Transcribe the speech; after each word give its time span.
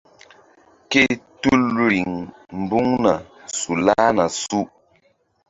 Ke 0.91 1.03
tul 1.43 1.61
riŋ 1.89 2.09
mbuŋna 2.61 3.13
su 3.57 3.71
lahna 3.85 4.25
su. 4.41 4.59